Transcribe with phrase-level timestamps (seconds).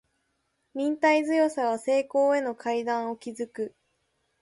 [0.73, 3.75] 忍耐強さは成功への階段を築く